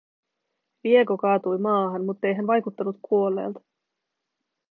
Diego 0.83 1.17
kaatui 1.17 1.57
maahan, 1.59 2.03
muttei 2.05 2.33
hän 2.33 2.47
vaikuttanut 2.47 2.97
kuolleelta. 3.01 3.59